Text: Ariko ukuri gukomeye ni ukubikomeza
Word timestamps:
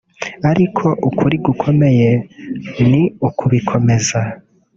Ariko 0.51 0.85
ukuri 1.07 1.35
gukomeye 1.45 2.09
ni 2.89 3.01
ukubikomeza 3.27 4.19